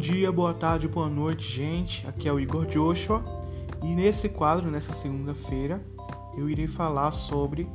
[0.00, 2.06] dia, boa tarde, boa noite, gente.
[2.06, 3.22] Aqui é o Igor Joshua
[3.82, 5.84] e nesse quadro, nessa segunda-feira,
[6.38, 7.68] eu irei falar sobre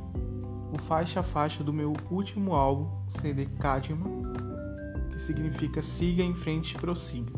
[0.72, 2.88] o faixa a faixa do meu último álbum,
[3.20, 4.10] CD Kadima,
[5.12, 7.32] que significa Siga em Frente e Prossiga.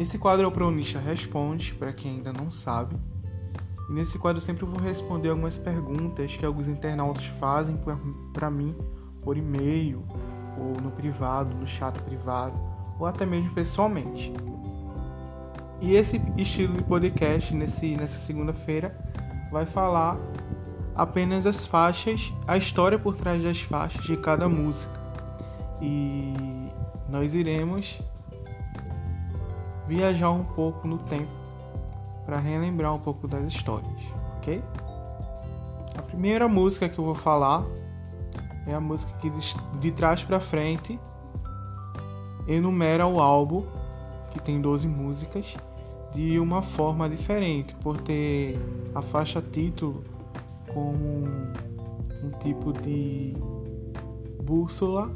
[0.00, 2.96] Esse quadro é o Pronisha Responde, para quem ainda não sabe.
[3.88, 7.78] E nesse quadro eu sempre vou responder algumas perguntas que alguns internautas fazem
[8.32, 8.74] para mim
[9.22, 10.04] por e-mail
[10.58, 14.32] ou no privado, no chat privado, ou até mesmo pessoalmente.
[15.80, 18.96] E esse estilo de podcast nesse, nessa segunda-feira
[19.50, 20.16] vai falar
[20.94, 24.98] apenas as faixas, a história por trás das faixas de cada música.
[25.80, 26.32] E
[27.08, 28.00] nós iremos
[29.86, 31.30] viajar um pouco no tempo
[32.24, 34.00] para relembrar um pouco das histórias,
[34.38, 34.62] ok?
[35.96, 37.62] A primeira música que eu vou falar
[38.66, 39.30] é a música que
[39.78, 40.98] de trás para frente
[42.46, 43.64] enumera o álbum,
[44.32, 45.46] que tem 12 músicas,
[46.14, 48.58] de uma forma diferente, por ter
[48.94, 50.04] a faixa título
[50.72, 51.24] como
[52.22, 53.34] um, tipo de
[54.42, 55.10] bússola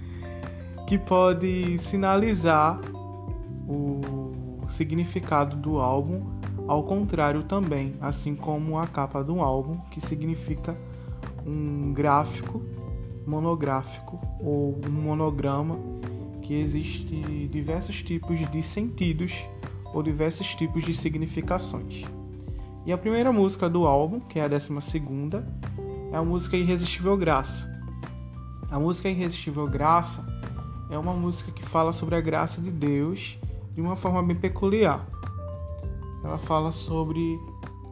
[0.88, 2.80] que pode sinalizar
[3.68, 4.00] o
[4.68, 6.20] significado do álbum,
[6.66, 10.76] ao contrário também, assim como a capa do álbum, que significa
[11.46, 12.62] um gráfico
[13.26, 15.76] monográfico ou um monograma
[16.44, 19.32] que existe diversos tipos de sentidos
[19.92, 22.04] ou diversos tipos de significações.
[22.84, 25.46] E a primeira música do álbum, que é a décima segunda,
[26.12, 27.72] é a música Irresistível Graça.
[28.70, 30.24] A música Irresistível Graça
[30.90, 33.38] é uma música que fala sobre a graça de Deus
[33.74, 35.06] de uma forma bem peculiar.
[36.22, 37.38] Ela fala sobre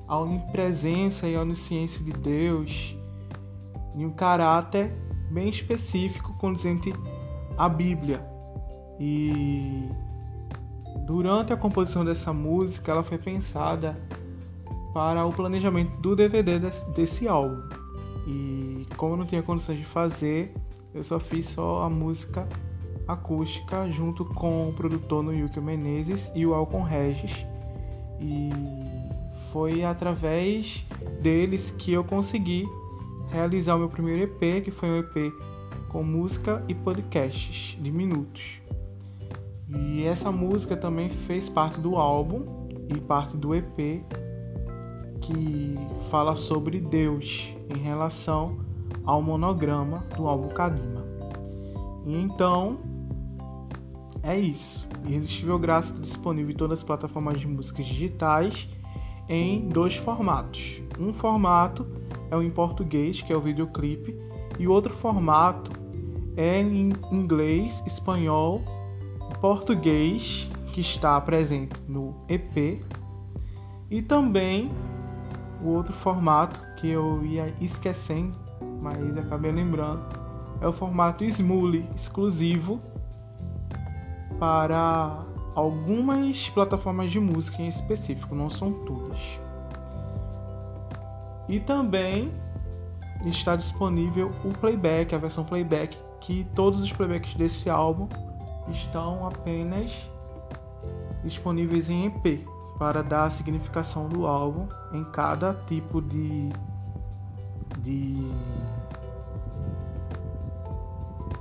[0.07, 2.95] a onipresença e a onisciência de Deus
[3.95, 4.93] em um caráter
[5.31, 6.93] bem específico condizente
[7.57, 8.32] à Bíblia.
[8.99, 9.89] E
[11.07, 13.99] durante a composição dessa música, ela foi pensada
[14.93, 16.59] para o planejamento do DVD
[16.95, 17.63] desse álbum.
[18.27, 20.55] E como eu não tinha condições de fazer,
[20.95, 22.47] eu só fiz só a música
[23.09, 27.45] acústica junto com o produtor no Yukio Menezes e o Alcon Regis.
[28.21, 28.51] E
[29.53, 30.85] foi através
[31.21, 32.65] deles que eu consegui
[33.31, 35.33] realizar o meu primeiro EP, que foi um EP
[35.89, 38.62] com música e podcasts de minutos.
[39.75, 42.45] E essa música também fez parte do álbum
[42.89, 44.05] e parte do EP
[45.21, 45.75] que
[46.11, 48.59] fala sobre Deus em relação
[49.05, 51.05] ao monograma do álbum Kadima.
[52.05, 52.79] E então
[54.23, 54.87] é isso.
[55.07, 58.69] Irresistível Graça está disponível em todas as plataformas de músicas digitais
[59.29, 60.81] em dois formatos.
[60.99, 61.87] Um formato
[62.31, 64.17] é o em português, que é o videoclipe,
[64.59, 65.71] e o outro formato
[66.37, 68.63] é em inglês, espanhol,
[69.43, 72.81] português, que está presente no EP,
[73.91, 74.71] e também
[75.61, 78.37] o outro formato que eu ia esquecendo,
[78.81, 80.01] mas acabei lembrando,
[80.61, 82.81] é o formato Smule exclusivo
[84.39, 85.25] para
[85.57, 89.19] algumas plataformas de música em específico, não são todas.
[91.49, 92.33] E também
[93.27, 98.09] está disponível o playback, a versão playback, que todos os playbacks desse álbum
[98.69, 99.93] estão apenas
[101.25, 102.47] disponíveis em EP
[102.79, 106.49] para dar a significação do álbum em cada tipo de
[107.79, 108.31] de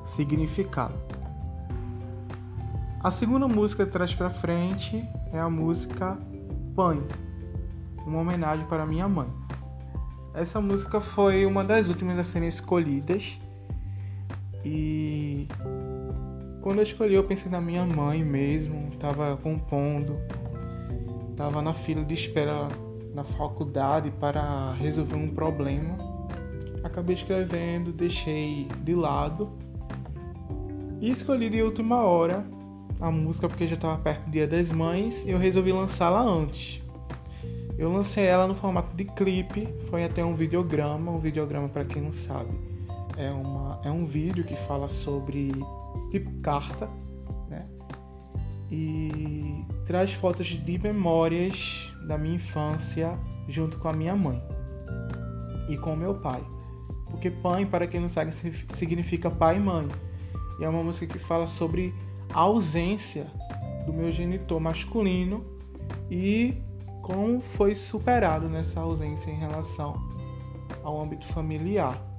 [0.05, 0.95] significado.
[3.03, 6.17] A segunda música trás para frente é a música
[6.75, 7.01] Pãe,
[8.05, 9.27] uma homenagem para minha mãe.
[10.33, 13.39] Essa música foi uma das últimas a serem escolhidas.
[14.63, 15.47] E
[16.61, 18.91] quando eu escolhi, eu pensei na minha mãe mesmo.
[18.99, 20.17] Tava compondo,
[21.35, 22.67] tava na fila de espera
[23.13, 25.97] na faculdade para resolver um problema.
[26.83, 29.49] Acabei escrevendo, deixei de lado
[30.99, 32.45] e escolhi de última hora
[32.99, 36.81] a música porque já estava perto do Dia das Mães e eu resolvi lançá-la antes.
[37.77, 41.11] Eu lancei ela no formato de clipe, foi até um videograma.
[41.11, 42.51] Um videograma, para quem não sabe,
[43.17, 45.51] é, uma, é um vídeo que fala sobre
[46.09, 46.89] tipo carta,
[47.49, 47.67] né?
[48.69, 53.17] E traz fotos de memórias da minha infância
[53.47, 54.41] junto com a minha mãe
[55.67, 56.41] e com meu pai.
[57.09, 59.87] Porque pai, para quem não sabe, significa pai e mãe.
[60.59, 61.93] E é uma música que fala sobre
[62.33, 63.27] a ausência
[63.85, 65.45] do meu genitor masculino
[66.09, 66.61] e
[67.01, 69.93] como foi superado nessa ausência em relação
[70.83, 72.10] ao âmbito familiar.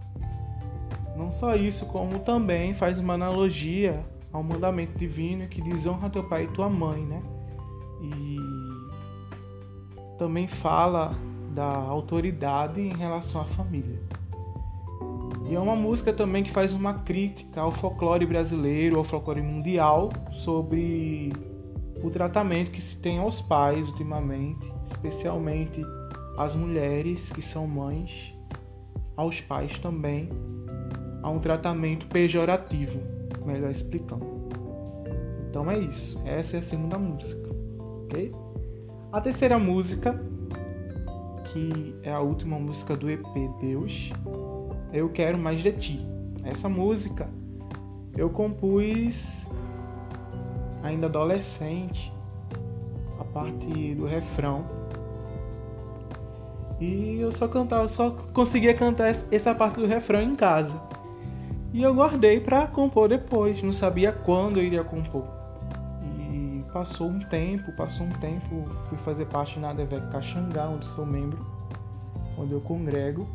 [1.22, 6.24] Não só isso, como também faz uma analogia ao mandamento divino que diz honra teu
[6.24, 7.22] pai e tua mãe, né?
[8.02, 8.36] E
[10.18, 11.14] também fala
[11.54, 14.00] da autoridade em relação à família.
[15.48, 20.08] E é uma música também que faz uma crítica ao folclore brasileiro, ao folclore mundial,
[20.32, 21.32] sobre
[22.02, 25.82] o tratamento que se tem aos pais ultimamente, especialmente
[26.36, 28.34] às mulheres que são mães,
[29.16, 30.28] aos pais também,
[31.22, 33.00] há um tratamento pejorativo,
[33.44, 34.26] melhor explicando.
[35.48, 37.48] Então é isso, essa é a segunda música,
[38.04, 38.32] ok?
[39.12, 40.18] A terceira música,
[41.44, 43.26] que é a última música do EP
[43.60, 44.10] Deus,
[44.92, 46.06] Eu Quero Mais de Ti.
[46.44, 47.28] Essa música
[48.16, 49.48] eu compus
[50.82, 52.12] ainda adolescente,
[53.20, 54.64] a parte do refrão.
[56.80, 60.72] E eu só cantava, só conseguia cantar essa parte do refrão em casa.
[61.72, 65.24] E eu guardei para compor depois, não sabia quando eu iria compor.
[66.02, 71.06] E passou um tempo, passou um tempo, fui fazer parte na ADVEC Caxangá, onde sou
[71.06, 71.38] membro,
[72.36, 73.26] onde eu congrego.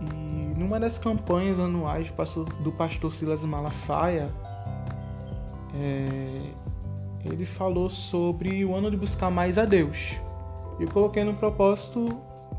[0.00, 2.10] E numa das campanhas anuais
[2.60, 4.30] do pastor, Silas Malafaia,
[5.74, 6.50] é,
[7.24, 10.16] ele falou sobre o ano de buscar mais a Deus.
[10.80, 12.08] Eu coloquei no propósito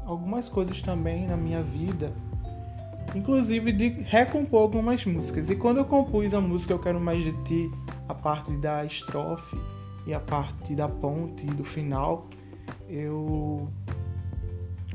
[0.06, 2.14] algumas coisas também na minha vida,
[3.16, 5.50] inclusive de recompor algumas músicas.
[5.50, 7.72] E quando eu compus a música Eu Quero Mais de Ti,
[8.08, 9.58] a parte da estrofe
[10.06, 12.28] e a parte da ponte e do final,
[12.88, 13.68] eu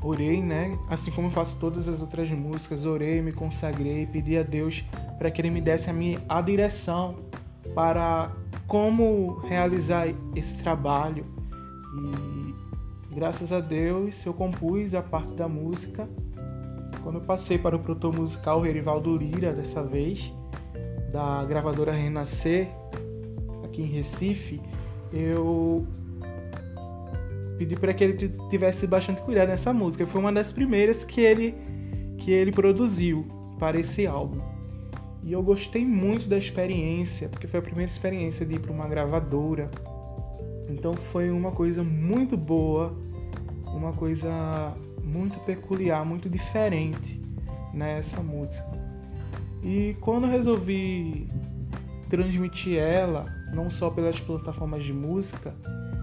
[0.02, 0.78] orei, né?
[0.88, 4.84] Assim como faço todas as outras músicas, orei, me consagrei, pedi a Deus
[5.18, 7.16] para que Ele me desse a minha a direção
[7.74, 8.30] para
[8.66, 11.24] como realizar esse trabalho.
[11.96, 16.08] E graças a Deus eu compus a parte da música.
[17.04, 20.32] Quando eu passei para o produtor musical Lira, dessa vez,
[21.12, 22.66] da gravadora Renascer,
[23.62, 24.58] aqui em Recife,
[25.12, 25.86] eu
[27.58, 30.06] pedi para que ele tivesse bastante cuidado nessa música.
[30.06, 31.54] Foi uma das primeiras que ele
[32.18, 33.26] que ele produziu
[33.58, 34.38] para esse álbum.
[35.22, 38.88] E eu gostei muito da experiência, porque foi a primeira experiência de ir para uma
[38.88, 39.70] gravadora.
[40.70, 42.96] Então foi uma coisa muito boa,
[43.74, 44.74] uma coisa
[45.14, 47.22] muito peculiar, muito diferente
[47.72, 48.66] nessa música.
[49.62, 51.30] E quando resolvi
[52.10, 55.54] transmitir ela, não só pelas plataformas de música,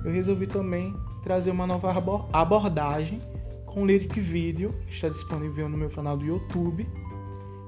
[0.05, 1.93] eu resolvi também trazer uma nova
[2.31, 3.21] abordagem
[3.65, 6.87] com lyric video, que está disponível no meu canal do YouTube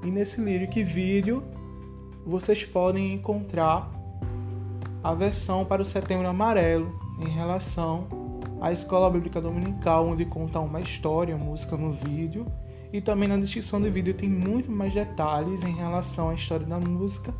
[0.03, 1.43] e nesse lyric vídeo
[2.25, 3.91] vocês podem encontrar
[5.03, 8.22] a versão para o Setembro Amarelo em relação
[8.63, 12.45] à Escola Bíblica Dominical, onde conta uma história, música no vídeo,
[12.93, 16.79] e também na descrição do vídeo tem muito mais detalhes em relação à história da
[16.79, 17.33] música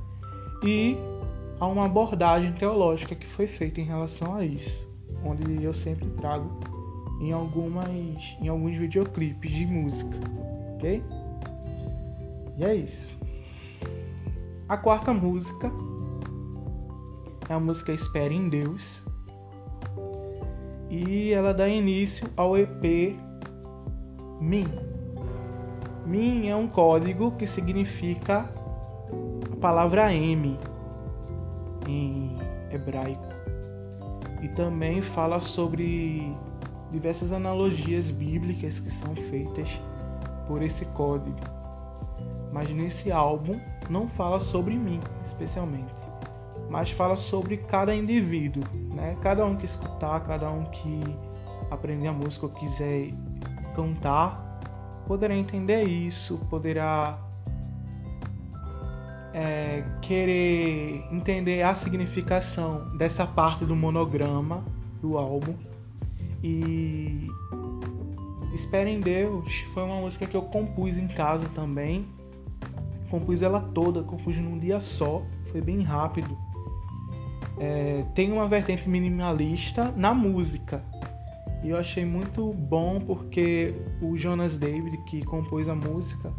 [0.62, 0.98] e
[1.62, 4.86] a uma abordagem teológica que foi feita em relação a isso,
[5.24, 6.60] onde eu sempre trago
[7.22, 7.88] em algumas
[8.42, 10.18] em alguns videoclipes de música,
[10.76, 11.02] ok?
[12.58, 13.18] E é isso.
[14.68, 15.72] A quarta música
[17.48, 19.06] é a música Espere em Deus.
[20.90, 23.18] E ela dá início ao EP
[24.40, 24.68] Min.
[26.06, 28.50] Min é um código que significa
[29.52, 30.58] a palavra M
[31.88, 32.36] em
[32.72, 33.34] hebraico.
[34.42, 36.36] E também fala sobre
[36.92, 39.82] diversas analogias bíblicas que são feitas
[40.48, 41.40] por esse código
[42.54, 45.92] mas nesse álbum não fala sobre mim especialmente,
[46.70, 49.16] mas fala sobre cada indivíduo, né?
[49.22, 51.02] Cada um que escutar, cada um que
[51.70, 53.14] aprender a música ou quiser
[53.76, 54.60] cantar,
[55.08, 57.20] poderá entender isso, poderá
[59.34, 64.64] é, querer entender a significação dessa parte do monograma
[65.02, 65.56] do álbum
[66.44, 67.28] e
[68.54, 72.08] Espera em Deus foi uma música que eu compus em casa também
[73.14, 76.36] compus ela toda, compus num dia só, foi bem rápido.
[77.64, 80.84] É, tem uma vertente minimalista na música.
[81.64, 86.30] E eu achei muito bom porque o Jonas David, que compôs a música,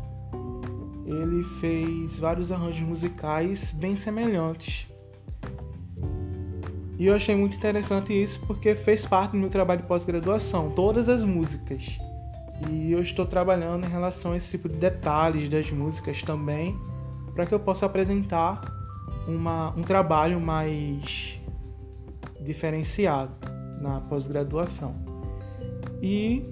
[1.06, 4.86] ele fez vários arranjos musicais bem semelhantes.
[6.98, 11.08] E eu achei muito interessante isso porque fez parte do meu trabalho de pós-graduação, todas
[11.08, 11.98] as músicas.
[12.70, 16.78] E eu estou trabalhando em relação a esse tipo de detalhes das músicas também,
[17.34, 18.73] para que eu possa apresentar
[19.26, 21.40] uma, um trabalho mais
[22.40, 23.32] diferenciado
[23.80, 24.94] na pós-graduação.
[26.02, 26.44] E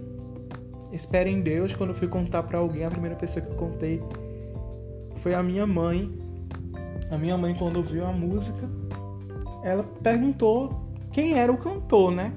[0.91, 4.00] espere em Deus, quando fui contar para alguém, a primeira pessoa que eu contei
[5.17, 6.11] foi a minha mãe.
[7.11, 8.69] A minha mãe, quando ouviu a música,
[9.62, 12.33] ela perguntou quem era o cantor, né?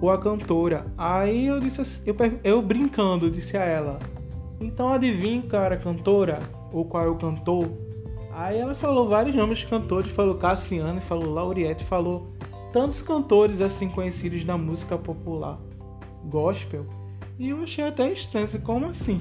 [0.00, 0.86] Ou a cantora.
[0.96, 3.98] Aí eu disse assim, eu, eu brincando, disse a ela:
[4.60, 6.38] Então adivinha, cara, cantora?
[6.72, 7.68] Ou qual é o cantor?
[8.32, 12.32] Aí ela falou vários nomes de cantores, falou Cassiano, falou Lauriette, falou
[12.72, 15.58] tantos cantores assim conhecidos da música popular
[16.24, 16.86] gospel.
[17.38, 19.20] E eu achei até estranho, assim, como assim?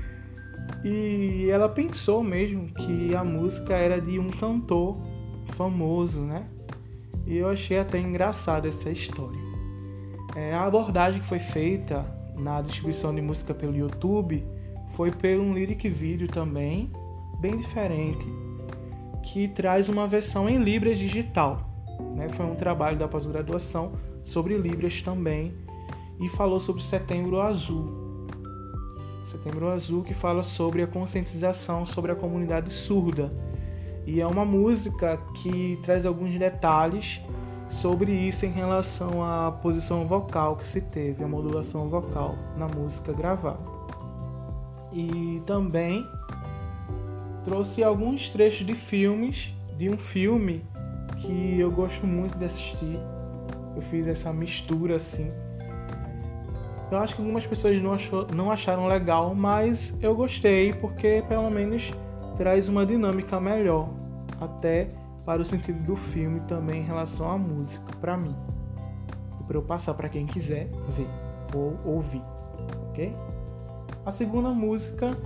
[0.84, 4.98] e ela pensou mesmo que a música era de um cantor
[5.52, 6.46] famoso, né?
[7.26, 9.38] E eu achei até engraçada essa história.
[10.34, 12.04] É, a abordagem que foi feita
[12.36, 14.44] na distribuição de música pelo YouTube
[14.94, 16.90] foi por um lyric video também,
[17.40, 18.26] bem diferente,
[19.22, 21.68] que traz uma versão em Libras digital.
[22.14, 22.28] Né?
[22.28, 23.92] Foi um trabalho da pós-graduação
[24.22, 25.54] sobre Libras também
[26.20, 28.26] e falou sobre Setembro Azul.
[29.26, 33.32] Setembro Azul que fala sobre a conscientização sobre a comunidade surda.
[34.06, 37.22] E é uma música que traz alguns detalhes
[37.68, 43.12] sobre isso em relação à posição vocal que se teve, a modulação vocal na música
[43.12, 43.60] gravada.
[44.92, 46.04] E também
[47.44, 50.64] trouxe alguns trechos de filmes, de um filme
[51.18, 52.98] que eu gosto muito de assistir.
[53.74, 55.30] Eu fiz essa mistura assim
[56.90, 61.48] eu acho que algumas pessoas não, achou, não acharam legal, mas eu gostei porque pelo
[61.48, 61.92] menos
[62.36, 63.88] traz uma dinâmica melhor,
[64.40, 64.90] até
[65.24, 68.34] para o sentido do filme também em relação à música, para mim.
[69.46, 71.08] Para eu passar para quem quiser ver
[71.54, 72.22] ou ouvir,
[72.88, 73.12] ok?
[74.04, 75.16] A segunda música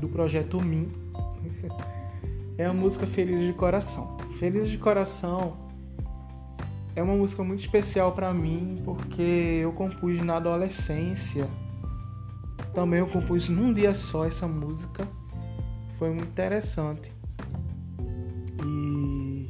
[0.00, 0.90] do projeto Min
[2.56, 4.16] é a música Feridas de Coração.
[4.38, 5.52] Feridas de Coração
[6.96, 11.48] é uma música muito especial para mim porque eu compus na adolescência.
[12.74, 15.06] Também eu compus num dia só essa música.
[15.98, 17.12] Foi muito interessante.
[18.64, 19.46] E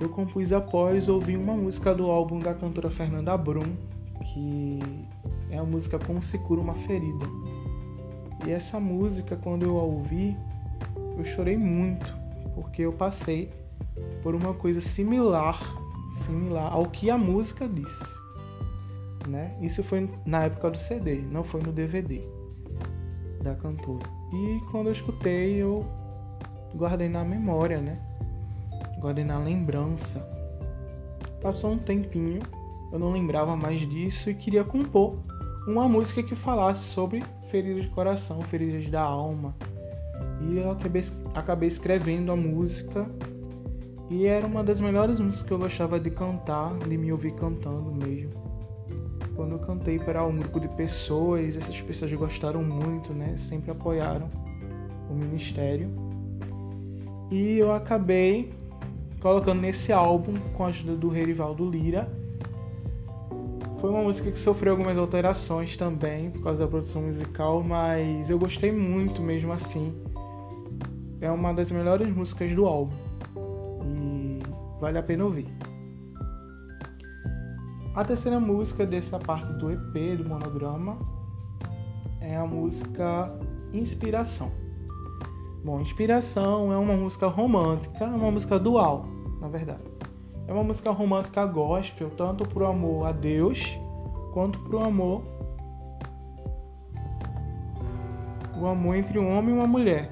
[0.00, 3.76] eu compus após ouvir uma música do álbum da cantora Fernanda Brum,
[4.32, 4.78] que
[5.50, 7.41] é a música Como se cura uma ferida.
[8.46, 10.36] E essa música, quando eu a ouvi,
[11.16, 12.14] eu chorei muito,
[12.54, 13.50] porque eu passei
[14.22, 15.60] por uma coisa similar
[16.24, 18.20] similar ao que a música disse.
[19.28, 19.56] Né?
[19.60, 22.20] Isso foi na época do CD, não foi no DVD
[23.42, 24.08] da cantora.
[24.32, 25.86] E quando eu escutei, eu
[26.74, 27.98] guardei na memória, né?
[29.00, 30.20] Guardei na lembrança.
[31.40, 32.40] Passou um tempinho,
[32.92, 35.16] eu não lembrava mais disso e queria compor
[35.66, 39.54] uma música que falasse sobre feridas de coração, feridas da alma.
[40.40, 41.04] E eu acabei,
[41.34, 43.06] acabei escrevendo a música
[44.10, 47.92] e era uma das melhores músicas que eu gostava de cantar, de me ouvir cantando
[47.92, 48.32] mesmo.
[49.34, 53.36] Quando eu cantei para um grupo de pessoas, essas pessoas gostaram muito, né?
[53.38, 54.28] Sempre apoiaram
[55.08, 55.88] o ministério.
[57.30, 58.52] E eu acabei
[59.20, 62.06] colocando nesse álbum com a ajuda do Rerivaldo Lira.
[63.82, 68.38] Foi uma música que sofreu algumas alterações também por causa da produção musical, mas eu
[68.38, 69.92] gostei muito mesmo assim.
[71.20, 73.12] É uma das melhores músicas do álbum
[74.82, 75.46] vale a pena ouvir.
[77.94, 80.98] A terceira música dessa parte do EP, do monograma,
[82.20, 83.32] é a música
[83.72, 84.50] Inspiração.
[85.64, 89.02] Bom, Inspiração é uma música romântica, é uma música dual,
[89.40, 89.84] na verdade.
[90.46, 93.78] É uma música romântica gospel, tanto pro amor a Deus,
[94.32, 95.22] quanto pro amor
[98.60, 100.10] o amor entre um homem e uma mulher,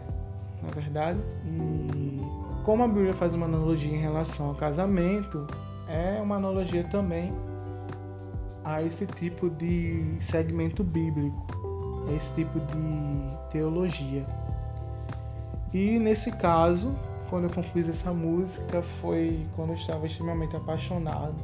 [0.63, 1.21] na verdade.
[1.45, 2.21] E
[2.65, 5.47] como a Bíblia faz uma analogia em relação ao casamento,
[5.89, 7.33] é uma analogia também
[8.65, 11.47] a esse tipo de segmento bíblico,
[12.09, 14.27] a esse tipo de teologia.
[15.73, 16.95] E nesse caso,
[17.31, 21.37] quando eu compus essa música, foi quando eu estava extremamente apaixonado,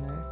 [0.00, 0.24] né?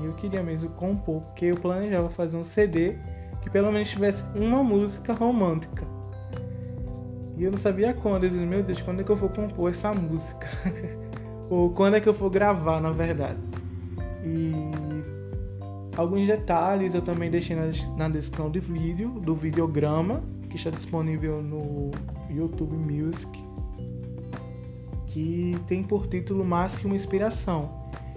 [0.00, 2.96] E eu queria mesmo compor, porque eu planejava fazer um CD
[3.42, 5.84] que pelo menos tivesse uma música romântica.
[7.36, 8.24] E eu não sabia quando.
[8.24, 10.46] Eu disse, meu Deus, quando é que eu vou compor essa música?
[11.50, 13.38] Ou quando é que eu vou gravar, na verdade.
[14.24, 14.52] E
[15.96, 17.56] alguns detalhes eu também deixei
[17.96, 21.90] na, descrição do vídeo, do videograma, que está disponível no
[22.30, 23.44] YouTube Music,
[25.14, 27.70] que tem por título Mais que uma Inspiração.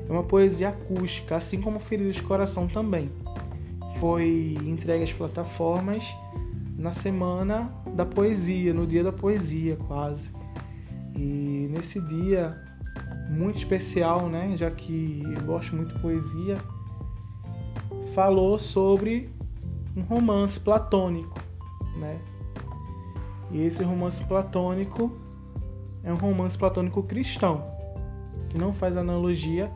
[0.10, 3.12] É uma poesia acústica, assim como Feridas de Coração também.
[4.00, 6.04] Foi entregue às plataformas
[6.76, 10.32] na semana da poesia, no dia da poesia quase.
[11.16, 12.60] E nesse dia
[13.30, 16.58] muito especial, né, já que eu gosto muito de poesia,
[18.16, 19.30] falou sobre
[19.96, 21.40] um romance platônico,
[22.00, 22.20] né?
[23.52, 25.27] E esse romance platônico
[26.04, 27.64] é um romance platônico cristão,
[28.50, 29.72] que não faz analogia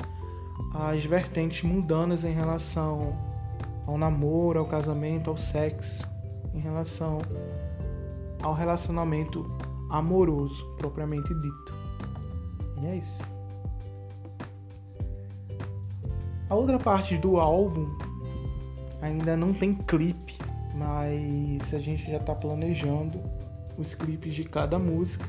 [0.74, 3.18] às vertentes mundanas em relação
[3.86, 6.08] ao namoro, ao casamento, ao sexo,
[6.54, 7.20] em relação
[8.42, 9.50] ao relacionamento
[9.90, 11.76] amoroso, propriamente dito.
[12.82, 13.24] E é isso.
[16.50, 17.88] A outra parte do álbum
[19.02, 20.38] ainda não tem clipe,
[20.76, 23.20] mas a gente já está planejando
[23.78, 25.26] os clipes de cada música.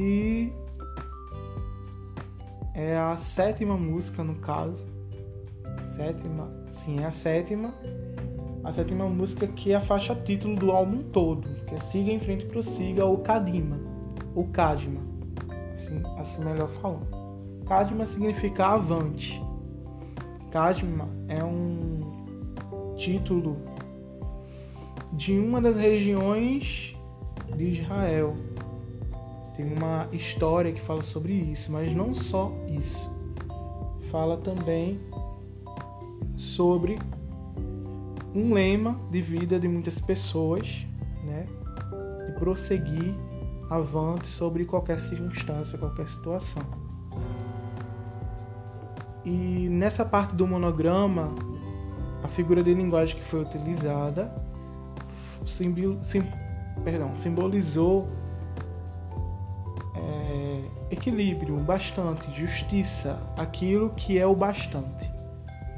[0.00, 0.52] E
[2.72, 4.86] é a sétima música no caso.
[5.96, 7.74] Sétima, sim, é a sétima.
[8.62, 12.20] A sétima música que é a faixa título do álbum todo, que é Siga em
[12.20, 13.80] Frente Prossiga ou Kadima,
[14.36, 15.00] ou Kadima,
[15.74, 17.08] assim, assim melhor falando.
[17.66, 19.42] Kadima significa avante.
[20.52, 23.56] Kadima é um título
[25.12, 26.94] de uma das regiões
[27.56, 28.36] de Israel.
[29.58, 33.12] Tem uma história que fala sobre isso, mas não só isso.
[34.08, 35.00] Fala também
[36.36, 36.96] sobre
[38.32, 40.86] um lema de vida de muitas pessoas,
[41.24, 41.44] né?
[42.24, 43.12] De prosseguir
[43.68, 46.62] avante sobre qualquer circunstância, qualquer situação.
[49.24, 51.26] E nessa parte do monograma,
[52.22, 54.32] a figura de linguagem que foi utilizada
[55.44, 56.22] simbol, sim,
[56.84, 58.06] perdão, simbolizou
[60.90, 65.10] equilíbrio, bastante, justiça, aquilo que é o bastante,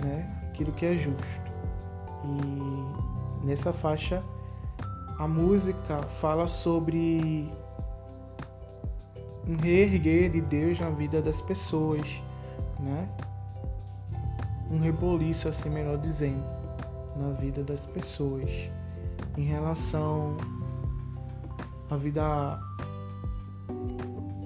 [0.03, 0.29] né?
[0.49, 1.51] aquilo que é justo.
[2.25, 4.23] E nessa faixa
[5.19, 7.53] a música fala sobre
[9.47, 12.07] um reerguer de Deus na vida das pessoas,
[12.79, 13.09] né?
[14.71, 16.45] Um reboliço, assim melhor dizendo,
[17.17, 18.49] na vida das pessoas
[19.37, 20.37] em relação
[21.91, 22.59] à vida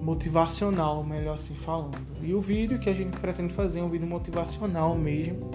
[0.04, 1.96] motivacional, melhor assim falando.
[2.22, 5.50] E o vídeo que a gente pretende fazer é um vídeo motivacional mesmo,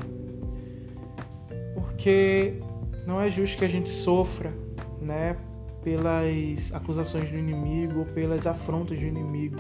[1.76, 2.60] porque
[3.06, 4.52] não é justo que a gente sofra,
[5.00, 5.38] né,
[5.84, 9.58] pelas acusações do inimigo ou pelas afrontas do inimigo,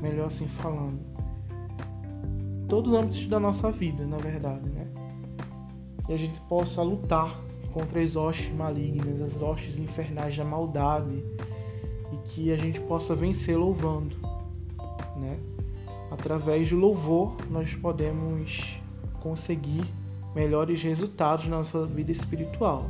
[0.00, 1.00] melhor assim falando.
[2.68, 4.86] Todos os âmbitos da nossa vida, na verdade, né?
[6.08, 7.40] E a gente possa lutar
[7.72, 11.22] contra as hostes malignas, as hostes infernais da maldade
[12.26, 14.16] que a gente possa vencer louvando,
[15.16, 15.38] né?
[16.10, 18.80] Através do louvor nós podemos
[19.20, 19.84] conseguir
[20.34, 22.86] melhores resultados na nossa vida espiritual.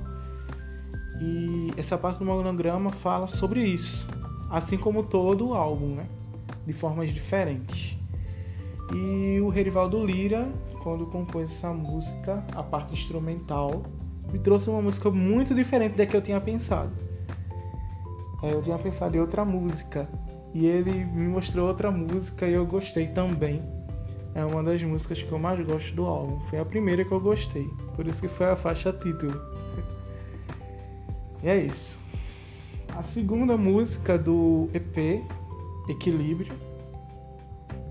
[1.20, 4.06] E essa parte do monograma fala sobre isso,
[4.50, 6.06] assim como todo o álbum, né?
[6.66, 7.96] De formas diferentes.
[8.92, 10.50] E o Rerivaldo Lira,
[10.82, 13.82] quando compôs essa música, a parte instrumental,
[14.32, 17.09] me trouxe uma música muito diferente da que eu tinha pensado.
[18.42, 20.08] É, eu tinha pensado em outra música
[20.54, 23.62] e ele me mostrou outra música e eu gostei também.
[24.34, 26.40] É uma das músicas que eu mais gosto do álbum.
[26.48, 29.40] Foi a primeira que eu gostei, por isso que foi a faixa título.
[31.42, 31.98] e é isso.
[32.96, 35.22] A segunda música do EP,
[35.88, 36.52] Equilíbrio,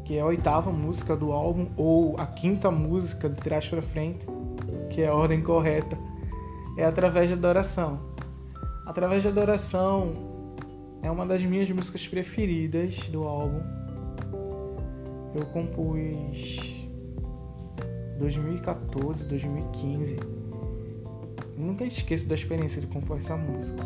[0.05, 4.25] que é a oitava música do álbum, ou a quinta música de trás para frente,
[4.89, 5.97] que é a ordem correta
[6.79, 7.99] é através da adoração.
[8.85, 10.28] Através da adoração
[11.01, 13.61] é uma das minhas músicas preferidas do álbum.
[15.33, 16.79] Eu compus
[18.17, 20.19] 2014, 2015.
[21.57, 23.81] nunca esqueço da experiência de compor essa música.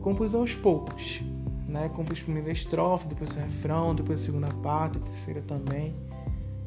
[0.00, 1.20] Compus aos poucos,
[1.66, 1.90] né?
[1.90, 5.94] Compus a primeira estrofe, depois o refrão, depois a segunda parte, a terceira também.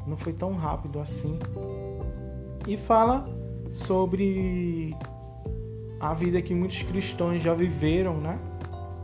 [0.06, 1.38] Não foi tão rápido assim.
[2.68, 3.24] E fala
[3.72, 4.94] sobre
[5.98, 8.38] a vida que muitos cristãos já viveram, né?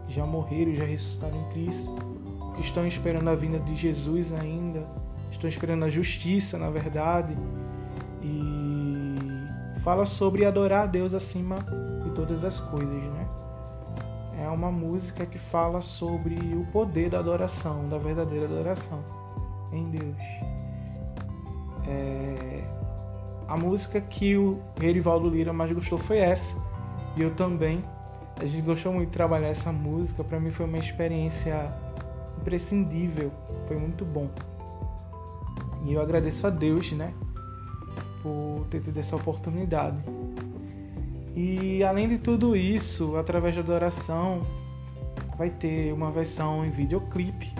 [0.08, 1.94] Já morreram, já ressuscitaram em Cristo,
[2.56, 4.86] que estão esperando a vinda de Jesus ainda,
[5.30, 7.36] estão esperando a justiça, na verdade,
[8.22, 9.14] e
[9.80, 11.56] fala sobre adorar a Deus acima
[12.02, 13.28] de todas as coisas, né?
[14.40, 19.02] É uma música que fala sobre o poder da adoração, da verdadeira adoração
[19.72, 20.16] em Deus.
[21.86, 22.64] É,
[23.48, 26.56] a música que o Erivaldo Lira mais gostou foi essa.
[27.16, 27.82] E eu também.
[28.40, 30.22] A gente gostou muito de trabalhar essa música.
[30.22, 31.72] Para mim foi uma experiência
[32.40, 33.32] imprescindível.
[33.66, 34.30] Foi muito bom.
[35.84, 37.12] E eu agradeço a Deus, né?
[38.22, 39.98] Por ter tido essa oportunidade.
[41.34, 44.42] E além de tudo isso, através da adoração,
[45.36, 47.52] vai ter uma versão em videoclipe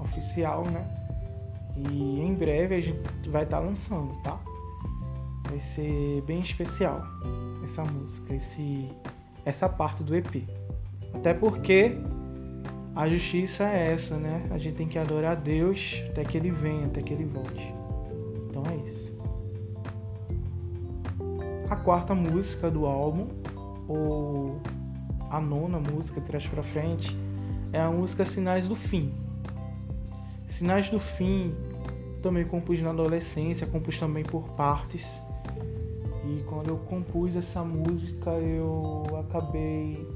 [0.00, 0.86] oficial, né?
[1.76, 4.38] E em breve a gente vai estar tá lançando, tá?
[5.48, 7.02] Vai ser bem especial
[7.64, 8.88] essa música, esse
[9.46, 10.42] essa parte do EP.
[11.14, 11.96] Até porque
[12.94, 14.46] a justiça é essa, né?
[14.50, 17.72] A gente tem que adorar a Deus até que ele venha, até que ele volte.
[18.50, 19.16] Então é isso.
[21.70, 23.28] A quarta música do álbum,
[23.88, 24.60] ou
[25.30, 27.16] a nona música, trás para frente,
[27.72, 29.14] é a música Sinais do Fim.
[30.48, 31.54] Sinais do Fim
[32.22, 35.22] também compus na adolescência, compus também por partes.
[36.26, 40.06] E quando eu compus essa música, eu acabei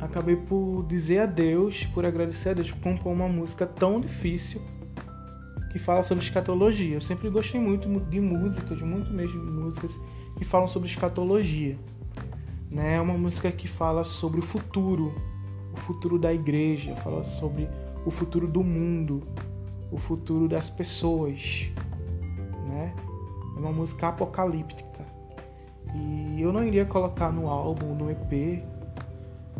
[0.00, 4.60] acabei por dizer a Deus, por agradecer a Deus por compor uma música tão difícil
[5.72, 6.94] que fala sobre escatologia.
[6.94, 10.00] Eu sempre gostei muito de músicas, muito mesmo de músicas
[10.36, 11.76] que falam sobre escatologia.
[12.70, 12.94] Né?
[12.94, 15.14] É uma música que fala sobre o futuro,
[15.72, 17.68] o futuro da igreja, fala sobre
[18.06, 19.22] o futuro do mundo,
[19.90, 21.70] o futuro das pessoas,
[22.68, 22.94] né?
[23.58, 25.04] É uma música apocalíptica.
[25.92, 28.62] E eu não iria colocar no álbum, no EP,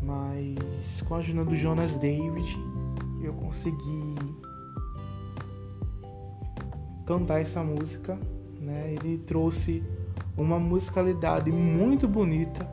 [0.01, 2.57] mas com a ajuda do Jonas David
[3.21, 4.15] eu consegui
[7.05, 8.17] cantar essa música,
[8.61, 8.95] né?
[8.95, 9.83] Ele trouxe
[10.37, 12.65] uma musicalidade muito bonita,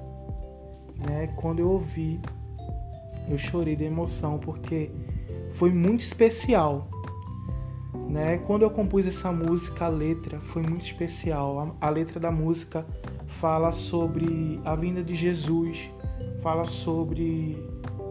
[0.95, 1.33] né?
[1.35, 2.19] Quando eu ouvi,
[3.27, 4.91] eu chorei de emoção porque
[5.53, 6.87] foi muito especial,
[8.09, 8.37] né?
[8.39, 11.75] Quando eu compus essa música, a letra foi muito especial.
[11.81, 12.85] A, a letra da música
[13.27, 15.89] fala sobre a vinda de Jesus
[16.45, 17.57] fala sobre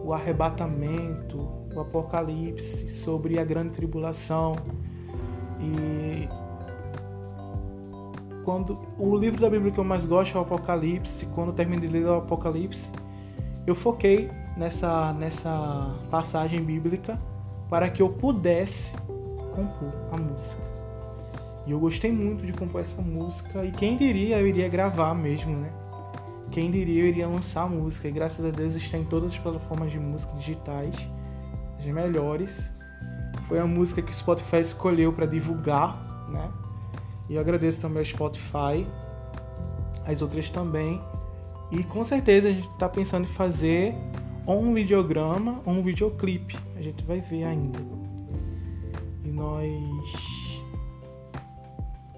[0.03, 1.37] o arrebatamento,
[1.73, 4.57] o apocalipse, sobre a grande tribulação.
[5.57, 6.27] E
[8.43, 11.87] quando o livro da Bíblia que eu mais gosto é o Apocalipse, quando eu terminei
[11.87, 12.91] de ler o Apocalipse,
[13.65, 17.17] eu foquei nessa nessa passagem bíblica
[17.69, 18.93] para que eu pudesse
[19.55, 20.61] compor a música.
[21.65, 25.55] E eu gostei muito de compor essa música e quem diria eu iria gravar mesmo,
[25.55, 25.71] né?
[26.51, 29.37] Quem diria eu iria lançar a música, e graças a Deus está em todas as
[29.37, 30.95] plataformas de música digitais,
[31.79, 32.71] as melhores.
[33.47, 36.49] Foi a música que o Spotify escolheu para divulgar, né?
[37.27, 38.87] E eu agradeço também ao Spotify,
[40.05, 41.01] as outras também.
[41.71, 43.95] E com certeza a gente está pensando em fazer
[44.47, 46.55] um videograma ou um videoclipe.
[46.77, 47.79] A gente vai ver ainda.
[49.35, 50.61] Nós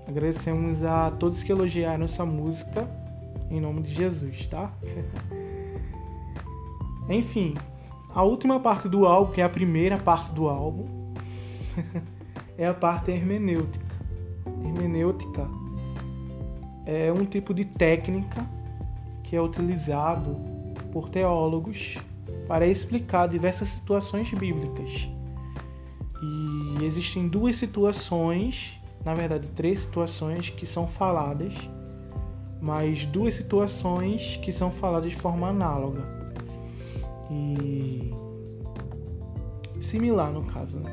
[0.07, 2.87] agradecemos a todos que elogiaram essa música
[3.49, 4.71] em nome de Jesus, tá?
[7.09, 7.55] Enfim,
[8.13, 10.85] a última parte do álbum, que é a primeira parte do álbum,
[12.55, 13.85] é a parte hermenêutica.
[14.63, 15.49] Hermenêutica
[16.85, 18.45] é um tipo de técnica
[19.23, 20.35] que é utilizado
[20.91, 21.97] por teólogos
[22.47, 25.16] para explicar diversas situações bíblicas.
[26.21, 31.53] E existem duas situações, na verdade, três situações que são faladas
[32.61, 36.03] mas duas situações que são faladas de forma análoga.
[37.29, 38.11] E
[39.81, 40.91] similar no caso, né?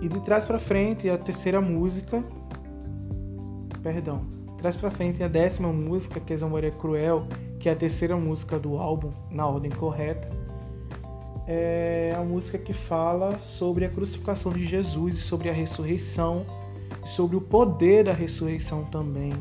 [0.00, 2.24] E de trás para frente a terceira música,
[3.82, 4.24] perdão,
[4.58, 7.26] trás para frente a décima música, que é Zamboria Cruel,
[7.60, 10.28] que é a terceira música do álbum na ordem correta,
[11.46, 16.46] é a música que fala sobre a crucificação de Jesus e sobre a ressurreição
[17.04, 19.32] sobre o poder da ressurreição também.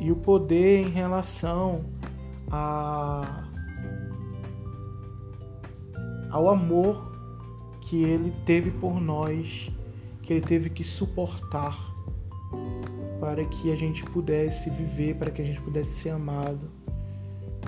[0.00, 1.84] E o poder em relação
[2.50, 3.44] a,
[6.30, 7.12] ao amor
[7.82, 9.70] que ele teve por nós,
[10.22, 11.76] que ele teve que suportar
[13.20, 16.70] para que a gente pudesse viver, para que a gente pudesse ser amado.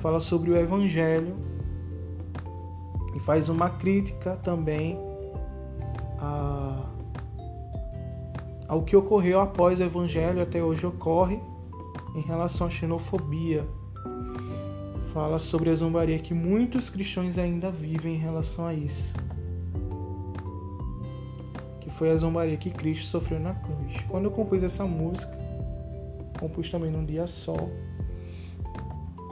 [0.01, 1.35] Fala sobre o evangelho
[3.17, 4.97] e faz uma crítica também
[6.21, 6.85] a
[8.69, 11.41] ao que ocorreu após o Evangelho até hoje ocorre
[12.17, 13.65] em relação à xenofobia.
[15.13, 19.15] Fala sobre a zombaria que muitos cristãos ainda vivem em relação a isso.
[21.81, 23.97] Que foi a zombaria que Cristo sofreu na cruz.
[24.09, 25.33] Quando eu compus essa música,
[26.41, 27.57] compus também num dia só,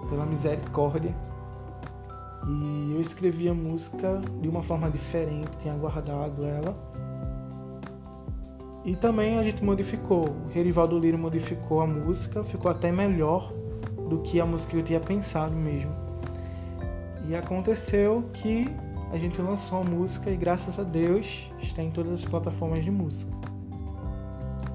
[0.09, 1.13] pela misericórdia.
[2.47, 6.95] E eu escrevi a música de uma forma diferente, tinha guardado ela
[8.85, 10.29] e também a gente modificou.
[10.29, 13.51] O Rerivaldo Lira modificou a música, ficou até melhor
[14.09, 15.91] do que a música que eu tinha pensado mesmo.
[17.27, 18.69] E aconteceu que
[19.11, 22.91] a gente lançou a música e graças a Deus está em todas as plataformas de
[22.91, 23.33] música.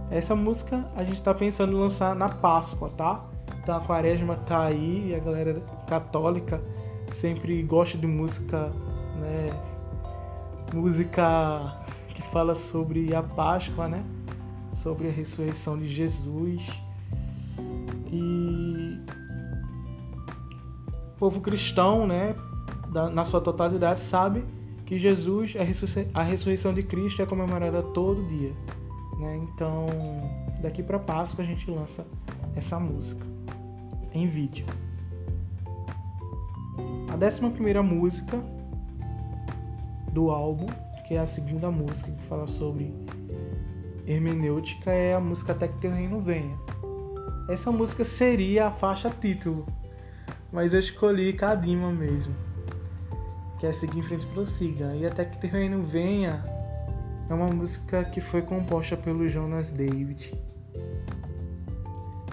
[0.10, 3.24] Essa música a gente está pensando em lançar na Páscoa, tá?
[3.62, 6.60] Então a quaresma tá aí e a galera católica
[7.12, 8.72] sempre gosta de música,
[9.20, 9.50] né?
[10.74, 11.80] Música
[12.14, 14.04] que fala sobre a Páscoa, né?
[14.76, 16.62] Sobre a ressurreição de Jesus.
[18.12, 19.00] E
[21.16, 22.36] o povo cristão, né,
[23.14, 24.44] na sua totalidade, sabe
[24.86, 25.54] que Jesus,
[26.14, 28.54] a ressurreição de Cristo é comemorada todo dia.
[29.20, 29.38] Né?
[29.44, 29.86] Então,
[30.62, 32.08] daqui para Páscoa a gente lança
[32.56, 33.26] essa música
[34.14, 34.66] em vídeo.
[37.12, 38.40] A décima primeira música
[40.12, 40.68] do álbum,
[41.08, 42.94] que é a segunda música que fala sobre
[44.06, 46.58] hermenêutica, é a música Até que Teu Reino Venha.
[47.50, 49.66] Essa música seria a faixa título,
[50.52, 52.34] mas eu escolhi Kadima mesmo,
[53.60, 54.96] que é Seguir em Frente Prossiga.
[54.96, 56.44] E Até que Teu Reino Venha
[57.30, 60.34] é uma música que foi composta pelo Jonas David.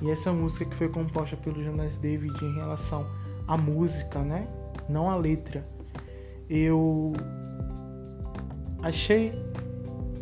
[0.02, 3.06] E essa música que foi composta pelo Jonas David em relação
[3.46, 4.46] à música, né?
[4.88, 5.66] Não a letra.
[6.48, 7.12] Eu
[8.82, 9.32] achei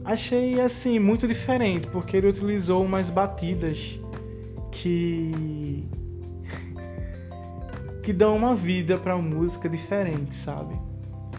[0.04, 3.98] achei assim muito diferente, porque ele utilizou umas batidas
[4.70, 5.88] que
[8.02, 10.74] que dão uma vida para música diferente, sabe?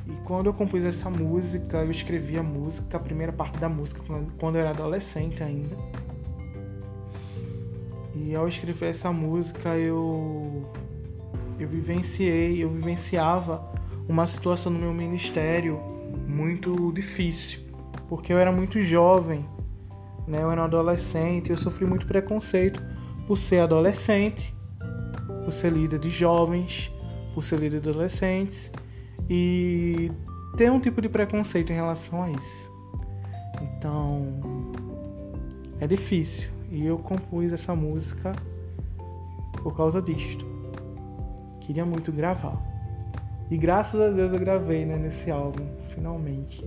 [0.08, 4.02] E quando eu compus essa música, eu escrevi a música, a primeira parte da música,
[4.38, 5.76] quando eu era adolescente ainda.
[8.16, 10.62] E ao escrever essa música, eu
[11.60, 13.64] eu vivenciei, eu vivenciava
[14.08, 15.80] uma situação no meu ministério
[16.28, 17.60] muito difícil,
[18.08, 19.46] porque eu era muito jovem,
[20.28, 20.42] né?
[20.42, 22.82] Eu era um adolescente, eu sofri muito preconceito
[23.28, 24.56] por ser adolescente,
[25.44, 26.92] por ser líder de jovens,
[27.34, 28.72] por ser líder de adolescentes
[29.30, 30.12] e
[30.58, 32.72] ter um tipo de preconceito em relação a isso.
[33.62, 34.40] Então
[35.80, 38.32] é difícil e eu compus essa música
[39.62, 40.55] por causa disto.
[41.66, 42.62] Queria muito gravar.
[43.50, 46.64] E graças a Deus eu gravei né, nesse álbum, finalmente.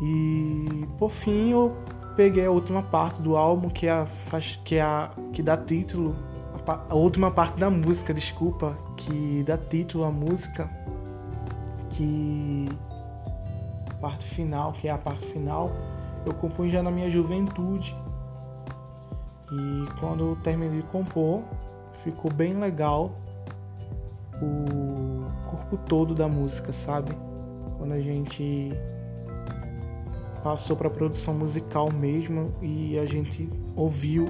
[0.00, 1.76] E por fim eu
[2.16, 4.06] peguei a última parte do álbum, que é a,
[4.64, 6.14] que, é a, que dá título,
[6.64, 10.70] a, a última parte da música, desculpa, que dá título à música,
[11.90, 12.68] que
[13.90, 15.72] a parte final, que é a parte final,
[16.24, 17.96] eu compus já na minha juventude.
[19.50, 21.42] E quando eu terminei de compor,
[22.04, 23.12] ficou bem legal
[24.40, 27.12] o corpo todo da música, sabe?
[27.76, 28.70] Quando a gente
[30.42, 34.28] passou para produção musical mesmo e a gente ouviu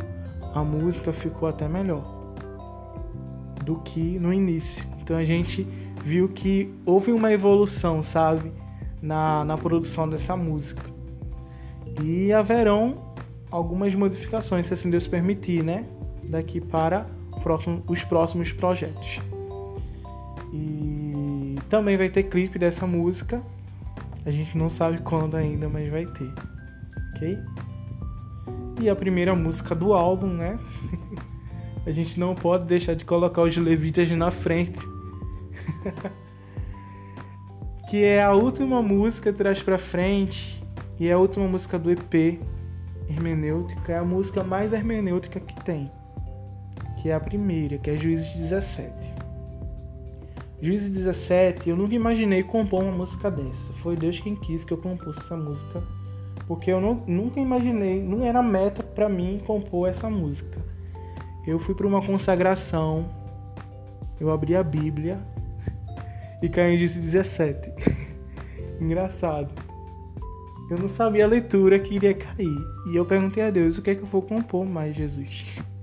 [0.55, 2.03] a música ficou até melhor
[3.65, 4.87] do que no início.
[5.01, 5.67] Então a gente
[6.03, 8.53] viu que houve uma evolução, sabe,
[9.01, 10.83] na, na produção dessa música.
[12.03, 12.95] E haverão
[13.51, 15.87] algumas modificações, se assim Deus permitir, né?
[16.29, 17.07] Daqui para
[17.39, 19.21] próximo, os próximos projetos.
[20.53, 23.43] E também vai ter clipe dessa música
[24.29, 26.31] a gente não sabe quando ainda, mas vai ter.
[27.15, 27.39] Ok?
[28.83, 30.59] E a primeira música do álbum, né?
[31.87, 34.79] a gente não pode deixar de colocar os levitas na frente.
[37.89, 40.63] que é a última música traz pra frente
[41.01, 42.39] e é a última música do EP
[43.09, 45.91] hermenêutica, é a música mais hermenêutica que tem.
[47.01, 48.93] Que é a primeira, que é Juízes 17.
[50.61, 53.73] Juízes 17, eu nunca imaginei compor uma música dessa.
[53.75, 55.83] Foi Deus quem quis que eu compusesse essa música.
[56.49, 60.59] Porque eu não, nunca imaginei, não era meta para mim compor essa música.
[61.47, 63.09] Eu fui para uma consagração,
[64.21, 65.19] eu abri a Bíblia
[66.43, 67.73] e caí em Juízes 17.
[68.81, 69.55] Engraçado.
[70.71, 72.59] Eu não sabia a leitura que iria cair.
[72.91, 75.47] E eu perguntei a Deus o que é que eu vou compor mais, Jesus.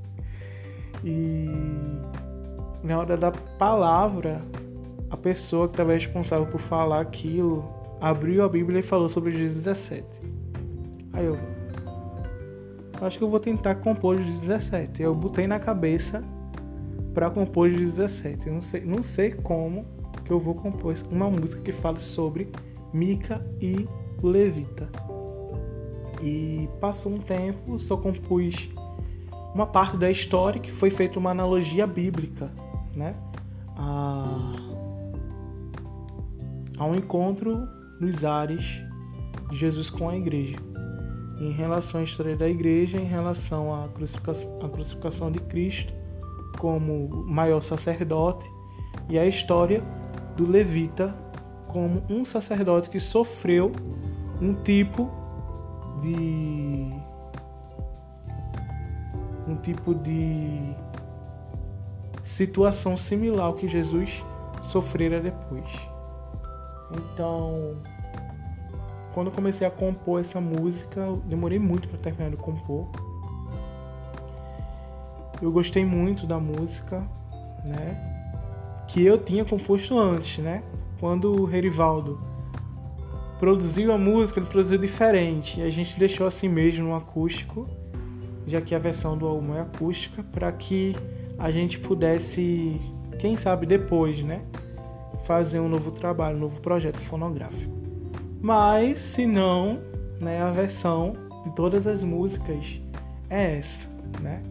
[1.05, 1.47] E
[2.83, 4.41] na hora da palavra,
[5.11, 7.63] a pessoa que estava responsável por falar aquilo
[8.01, 10.05] abriu a Bíblia e falou sobre Jesus 17.
[11.13, 11.37] Aí eu
[13.01, 15.03] acho que eu vou tentar compor os 17.
[15.03, 16.23] Eu botei na cabeça
[17.13, 18.47] para compor os 17.
[18.47, 19.85] Eu não sei, não sei como
[20.25, 22.49] que eu vou compor uma música que fale sobre
[22.91, 23.87] Mica e
[24.23, 24.89] Levita.
[26.21, 28.69] E passou um tempo, só compus
[29.55, 32.51] uma parte da história que foi feita uma analogia bíblica,
[32.93, 33.13] né?
[33.77, 34.51] A
[36.77, 37.67] a um encontro
[37.99, 38.81] nos ares
[39.49, 40.57] de Jesus com a igreja.
[41.39, 45.93] Em relação à história da igreja, em relação à crucificação, à crucificação de Cristo
[46.59, 48.49] como maior sacerdote
[49.09, 49.83] e a história
[50.35, 51.13] do levita
[51.67, 53.71] como um sacerdote que sofreu
[54.41, 55.11] um tipo
[56.01, 57.04] de
[59.47, 60.73] um tipo de
[62.23, 64.23] situação similar ao que Jesus
[64.69, 65.65] sofrera depois.
[66.91, 67.77] Então,
[69.13, 72.87] quando eu comecei a compor essa música, demorei muito para terminar de compor.
[75.41, 77.07] eu gostei muito da música,
[77.63, 78.13] né?
[78.87, 80.63] Que eu tinha composto antes, né?
[80.99, 82.19] Quando o Rerivaldo
[83.39, 85.59] produziu a música, ele produziu diferente.
[85.59, 87.67] E a gente deixou assim mesmo no acústico,
[88.47, 90.95] já que a versão do álbum é acústica, para que
[91.37, 92.79] a gente pudesse,
[93.19, 94.41] quem sabe depois, né?
[95.25, 97.73] Fazer um novo trabalho, um novo projeto fonográfico.
[98.41, 99.79] Mas, se não,
[100.19, 102.79] né, a versão de todas as músicas
[103.29, 103.87] é essa,
[104.21, 104.41] né?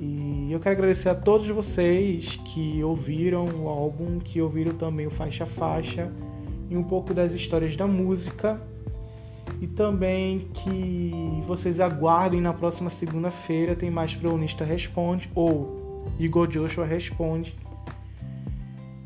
[0.00, 5.10] E eu quero agradecer a todos vocês que ouviram o álbum, que ouviram também o
[5.10, 6.10] Faixa Faixa
[6.70, 8.60] e um pouco das histórias da música.
[9.60, 16.84] E também que vocês aguardem na próxima segunda-feira tem mais Prounista Responde ou Igor Joshua
[16.84, 17.54] Responde.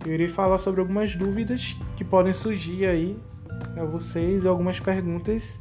[0.05, 3.17] Eu irei falar sobre algumas dúvidas que podem surgir aí
[3.77, 5.59] a vocês e algumas perguntas